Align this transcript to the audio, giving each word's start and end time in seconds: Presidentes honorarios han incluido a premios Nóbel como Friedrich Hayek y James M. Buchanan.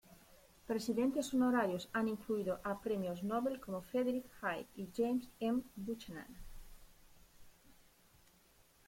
Presidentes 0.69 1.31
honorarios 1.31 1.87
han 1.93 2.07
incluido 2.07 2.59
a 2.63 2.81
premios 2.81 3.21
Nóbel 3.23 3.59
como 3.59 3.83
Friedrich 3.83 4.25
Hayek 4.41 4.67
y 4.75 4.89
James 4.97 5.29
M. 5.39 5.61
Buchanan. 5.75 6.35